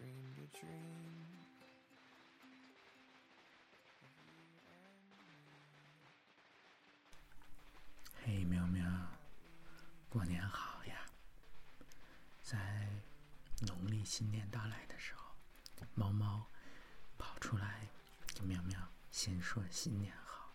[0.00, 1.28] dreamed a dream.
[3.84, 5.04] of you and
[8.24, 8.38] me.
[8.38, 8.82] 嘿，苗苗，
[10.08, 11.04] 过年好呀！
[12.42, 12.88] 在
[13.60, 15.34] 农历新年到来的时候，
[15.94, 16.46] 猫猫
[17.18, 17.86] 跑出来
[18.34, 18.80] 跟喵喵
[19.10, 20.50] 先说新年好。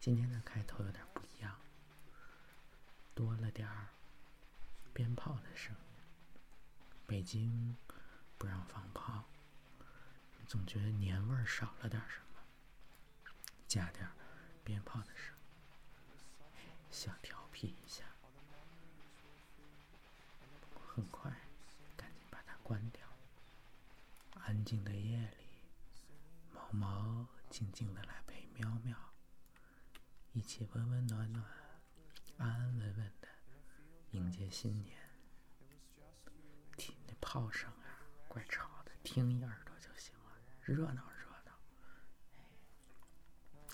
[0.00, 1.60] 今天的开头有点不一样，
[3.14, 3.88] 多了点儿
[4.94, 5.80] 鞭炮的声音。
[7.06, 7.76] 北京
[8.42, 9.22] 不让放炮，
[10.48, 12.40] 总觉得年味少了点什么，
[13.68, 14.10] 加点
[14.64, 15.32] 鞭炮的声
[16.56, 18.02] 音，小调皮一下。
[20.72, 21.30] 不过很快，
[21.96, 23.06] 赶紧把它关掉。
[24.40, 25.46] 安静的夜里，
[26.52, 28.96] 毛毛静静的来陪喵喵，
[30.32, 31.44] 一起温温暖暖、
[32.38, 33.28] 安安稳稳的
[34.10, 34.98] 迎接新年。
[36.76, 37.70] 听那炮声，
[39.12, 41.52] 听一耳朵就行了，热闹热闹。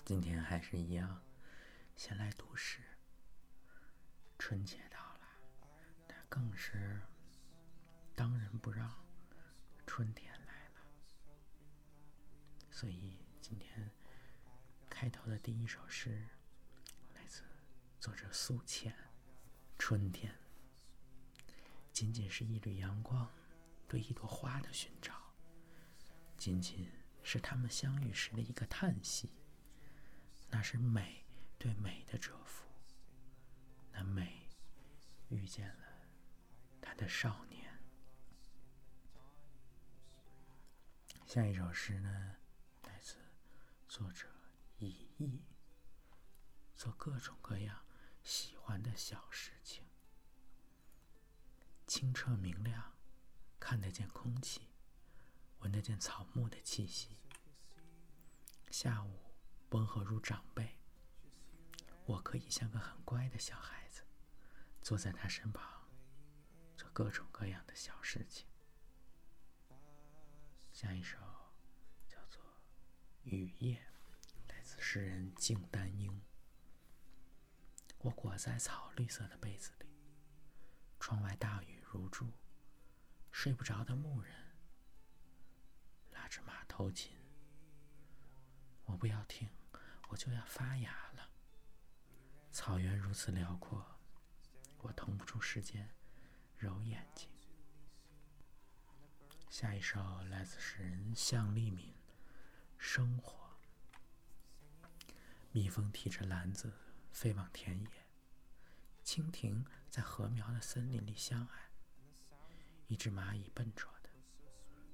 [0.03, 1.23] 今天还是一样，
[1.95, 2.81] 先来读诗。
[4.37, 5.21] 春节到了，
[6.09, 6.99] 那更是
[8.17, 8.93] 当仁不让，
[9.87, 10.81] 春天来了。
[12.69, 13.89] 所以今天
[14.89, 16.27] 开头的第一首诗
[17.15, 17.43] 来自
[17.97, 18.91] 作者苏浅，
[19.77, 20.33] 《春天》。
[21.93, 23.25] 仅仅是一缕阳光，
[23.87, 25.13] 对一朵花的寻找；
[26.39, 26.89] 仅仅
[27.21, 29.33] 是他们相遇时的一个叹息。
[30.49, 31.25] 那是美
[31.59, 32.65] 对美的折服，
[33.91, 34.49] 那美
[35.27, 35.83] 遇见了
[36.81, 37.77] 他的少年。
[41.27, 42.37] 下一首诗呢，
[42.83, 43.17] 来自
[43.87, 44.27] 作者
[44.79, 44.87] 以
[45.19, 45.43] 意，
[46.75, 47.85] 做各种各样
[48.23, 49.83] 喜欢的小事情。
[51.85, 52.97] 清澈明亮，
[53.59, 54.69] 看得见空气，
[55.59, 57.19] 闻得见草木的气息。
[58.69, 59.33] 下午
[59.71, 60.79] 温和如长辈，
[62.05, 64.03] 我可以像个很乖的小孩子，
[64.81, 65.89] 坐在他身旁，
[66.77, 68.47] 做各种各样的小事情。
[70.71, 71.17] 下一首
[72.07, 72.41] 叫做
[73.23, 73.81] 《雨夜》，
[74.53, 76.21] 来自诗人敬丹英。
[77.97, 79.87] 我裹在草绿色的被子里，
[80.99, 82.31] 窗外大雨如注，
[83.29, 84.33] 睡不着的牧人
[86.29, 87.11] 拉着马头琴。
[88.85, 89.49] 我不要听，
[90.09, 91.27] 我就要发芽了。
[92.51, 93.83] 草原如此辽阔，
[94.77, 95.89] 我腾不出时间
[96.55, 97.27] 揉眼睛。
[99.49, 101.87] 下一首来自诗人向立敏，
[102.77, 103.57] 《生活》。
[105.51, 106.71] 蜜蜂提着篮子
[107.11, 108.05] 飞往田野，
[109.03, 111.71] 蜻蜓在禾苗的森林里相爱。
[112.85, 114.09] 一只蚂蚁笨拙的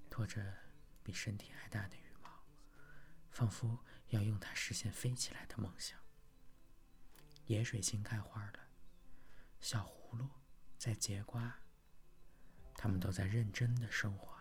[0.10, 0.65] 拖着
[1.06, 2.44] 比身体还大的羽毛，
[3.30, 3.78] 仿佛
[4.10, 6.00] 要用它实现飞起来的梦想。
[7.46, 8.60] 野水芹开花了，
[9.62, 10.28] 小葫芦
[10.80, 11.60] 在结瓜。
[12.76, 14.36] 它们都在认真的生活。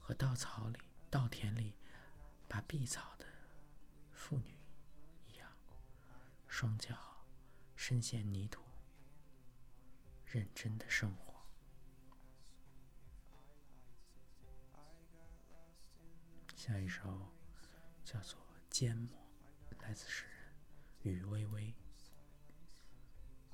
[0.00, 0.78] 和稻草里、
[1.10, 1.74] 稻田里
[2.48, 3.26] 拔碧草的
[4.12, 4.58] 妇女
[5.26, 5.50] 一样，
[6.48, 7.26] 双脚
[7.76, 8.62] 深陷泥土，
[10.26, 11.33] 认真的生活。
[16.66, 17.30] 下一首
[18.06, 19.20] 叫做《缄默》，
[19.82, 20.24] 来自诗
[21.02, 21.74] 人雨微微。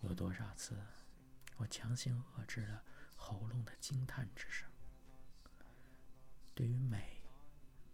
[0.02, 0.80] 有多少次，
[1.56, 2.84] 我强行遏制了
[3.16, 4.70] 喉咙的惊叹之声。
[6.54, 7.20] 对于美，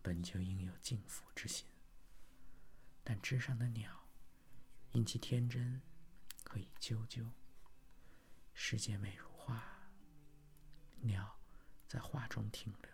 [0.03, 1.66] 本就应有敬服之心。
[3.03, 4.10] 但枝上的鸟，
[4.93, 5.81] 因其天真，
[6.44, 7.27] 可以啾啾。
[8.53, 9.65] 世界美如画，
[11.00, 11.38] 鸟
[11.88, 12.91] 在画中停留，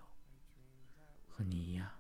[1.29, 1.99] 和你一样。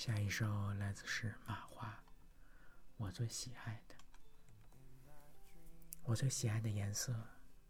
[0.00, 2.02] 下一首来自是马华，
[2.96, 3.94] 我最喜爱的。
[6.04, 7.14] 我最喜爱的颜色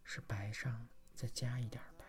[0.05, 2.05] 是白上再加一点白。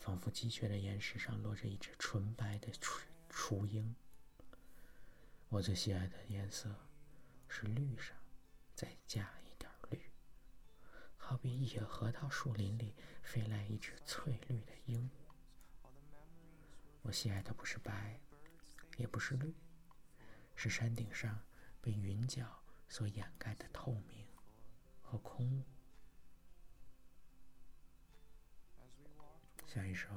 [0.00, 3.00] 仿佛积雪的岩石上落着一只纯白的雏
[3.30, 3.94] 雏鹰。
[5.48, 6.68] 我最喜爱的颜色
[7.46, 8.16] 是绿上
[8.74, 10.10] 再加一点绿，
[11.16, 15.90] 好比野核桃树林里飞来一只翠绿的鹦鹉。
[17.02, 18.20] 我喜爱的不是白，
[18.98, 19.54] 也不是绿，
[20.56, 21.40] 是山顶上
[21.80, 24.26] 被云角所掩盖的透明
[25.00, 25.64] 和空无。
[29.66, 30.08] 下一首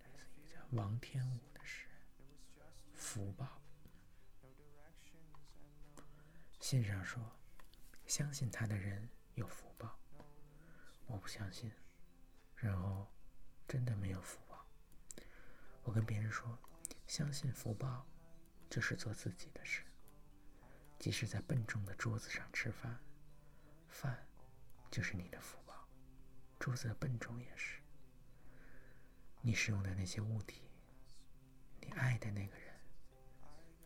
[0.00, 1.88] 来自一个叫王天武的诗，
[2.94, 3.46] 《福报》。
[6.60, 7.22] 信上说，
[8.06, 9.98] 相信他的人有福报。
[11.06, 11.72] 我不相信，
[12.56, 13.06] 然后
[13.66, 14.66] 真的没有福报。
[15.84, 16.58] 我跟别人说，
[17.06, 18.06] 相信福报，
[18.68, 19.82] 就是做自己的事。
[20.98, 22.98] 即使在笨重的桌子上吃饭，
[23.88, 24.26] 饭
[24.90, 25.88] 就是你的福报，
[26.58, 27.80] 桌子的笨重也是。
[29.40, 30.62] 你使用的那些物体，
[31.80, 32.74] 你爱的那个人，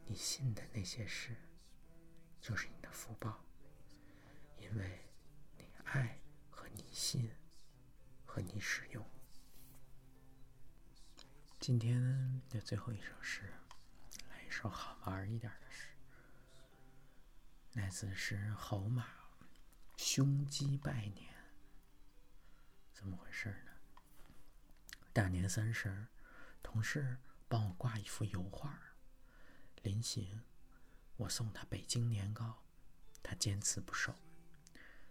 [0.06, 1.36] 你信的那些事，
[2.40, 3.44] 就是你的福报，
[4.56, 5.00] 因为
[5.58, 6.18] 你爱
[6.48, 7.30] 和你信
[8.24, 9.04] 和你使用。
[11.70, 13.42] 今天的最后一首诗，
[14.28, 15.86] 来一首好玩一点的诗。
[17.74, 19.06] 来自是侯马
[19.96, 21.32] 胸肌拜年，
[22.92, 23.70] 怎么回事呢？
[25.12, 26.08] 大年三十，
[26.60, 28.76] 同事帮我挂一幅油画，
[29.82, 30.42] 临行
[31.18, 32.64] 我送他北京年糕，
[33.22, 34.12] 他坚持不收，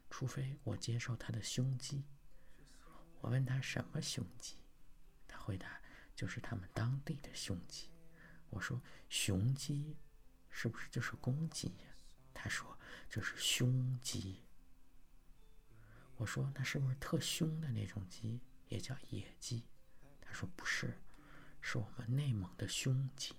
[0.09, 2.03] 除非我接受他的胸肌。
[3.21, 4.57] 我问他什么胸肌，
[5.25, 5.79] 他回答
[6.19, 7.89] 就是他们当地的雄鸡。
[8.49, 9.95] 我说雄鸡
[10.49, 11.95] 是不是就是公鸡呀？
[12.33, 12.77] 他说
[13.09, 14.43] ：“这是凶鸡。”
[16.17, 19.63] 我说：“那是不是特凶的那种鸡，也叫野鸡？”
[20.19, 20.99] 他说：“不是，
[21.61, 23.33] 是我们内蒙的凶鸡。”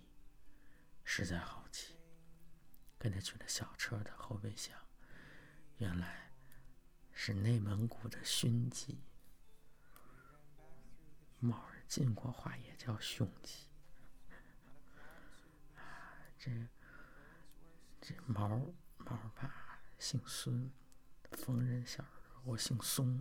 [1.05, 1.97] 实在好奇，
[2.99, 4.75] 跟他去了小车的后备箱，
[5.77, 6.33] 原来
[7.13, 9.03] 是内蒙古的熏鸡。
[11.41, 13.67] 猫晋国话也叫凶鸡。
[15.75, 16.69] 啊，这
[18.01, 18.73] 这毛。
[18.99, 20.71] 毛吧姓孙，
[21.33, 22.05] 逢人小
[22.45, 23.21] 我姓松，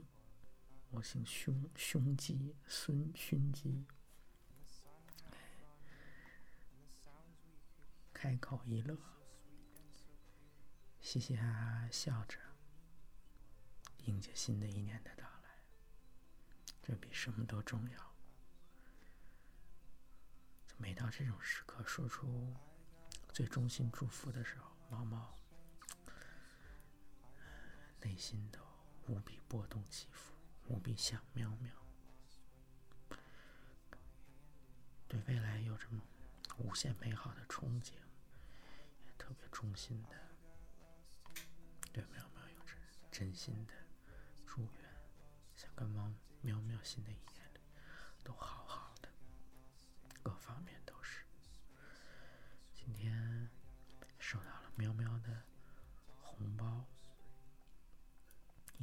[0.92, 3.88] 我姓胸胸肌孙熏鸡。
[8.14, 8.96] 开口一乐，
[11.02, 12.38] 嘻嘻哈哈笑着，
[14.00, 15.64] 迎接新的一年的到来。
[16.84, 18.09] 这比什么都重要。
[20.82, 22.56] 每到这种时刻，说出
[23.34, 25.36] 最衷心祝福的时候，毛毛。
[28.02, 28.62] 内心都
[29.08, 30.34] 无比波动起伏，
[30.68, 31.70] 无比想喵喵，
[35.06, 35.86] 对未来有着
[36.58, 40.16] 无限美好的憧憬，也特别衷心的
[41.92, 42.74] 对喵喵有着
[43.12, 43.74] 真心的
[44.48, 44.90] 祝愿，
[45.58, 46.10] 想跟猫
[46.42, 47.39] 喵喵新的一年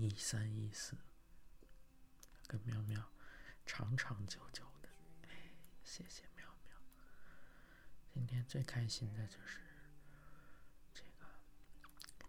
[0.07, 0.97] 一三一四，
[2.47, 3.11] 跟喵喵
[3.67, 4.89] 长长久久的，
[5.83, 6.79] 谢谢喵喵。
[8.15, 9.61] 今天最开心的就是
[10.95, 11.27] 这个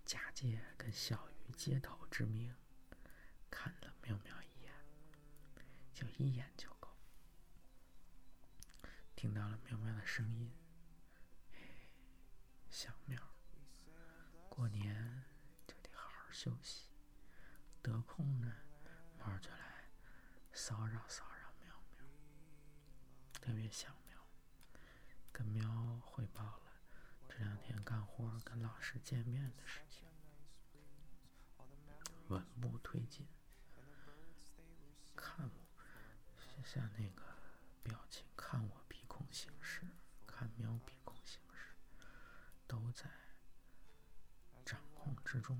[0.03, 2.55] 假借跟小鱼接头之名，
[3.51, 4.73] 看了喵喵一眼，
[5.93, 6.89] 就一眼就够。
[9.15, 10.51] 听到了喵喵的声音，
[12.71, 13.21] 小喵，
[14.49, 15.23] 过年
[15.67, 16.86] 就得好好休息。
[17.87, 18.53] 得空呢，
[19.17, 19.89] 猫就来
[20.51, 22.05] 骚扰骚扰喵喵，
[23.39, 24.27] 特别想喵，
[25.31, 26.63] 跟喵汇报了
[27.29, 30.05] 这两天干活跟老师见面的事情，
[32.27, 33.25] 稳步推进，
[35.15, 37.23] 看我像那个
[37.83, 39.87] 表情，看我鼻孔行事，
[40.25, 41.73] 看喵鼻孔行事，
[42.67, 43.09] 都在
[44.65, 45.57] 掌控之中，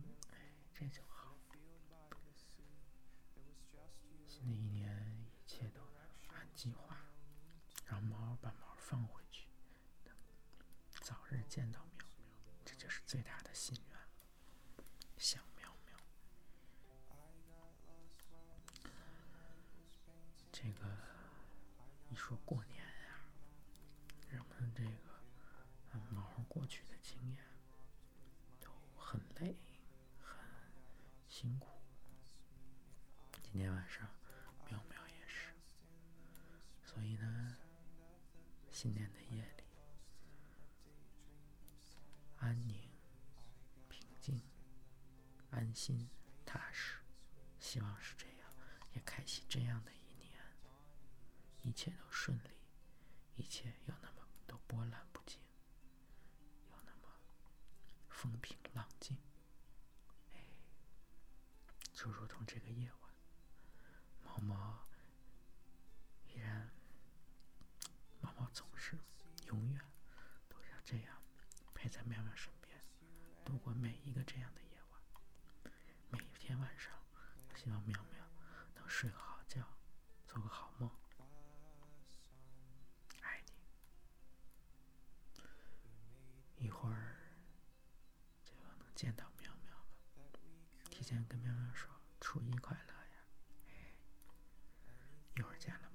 [11.58, 12.30] 见到喵喵，
[12.64, 14.86] 这就是最大的心愿了。
[15.18, 15.98] 想喵喵，
[20.52, 20.96] 这个
[22.12, 23.20] 一说过年呀，
[24.30, 25.20] 人们这个
[25.94, 27.44] 按猫过去的经验，
[28.60, 29.58] 都很累，
[30.22, 30.38] 很
[31.28, 31.82] 辛苦。
[33.42, 34.08] 今天晚上。
[34.70, 35.56] 喵喵也是
[36.84, 37.58] 所以呢，
[38.70, 39.10] 新年
[45.88, 46.10] 心、
[46.46, 46.98] 踏实，
[47.62, 48.52] 希望是这样，
[48.92, 50.38] 也开启这样的一年，
[51.64, 52.50] 一切都顺利，
[53.38, 55.40] 一切有那么都波澜不惊，
[56.70, 57.08] 又那么
[58.10, 59.16] 风平浪静。
[60.34, 60.44] 哎，
[61.94, 63.14] 就如同这个夜晚，
[64.26, 64.90] 毛毛
[66.26, 66.70] 依然，
[68.20, 69.00] 毛毛总是。
[69.46, 69.82] 永远
[70.50, 71.24] 都像这样
[71.74, 72.78] 陪在喵喵身边，
[73.46, 74.62] 度过每一个这样的
[88.98, 90.32] 见到苗苗了，
[90.90, 91.88] 提前跟苗苗说
[92.20, 93.28] 初一快乐呀！
[95.36, 95.87] 一会儿见了。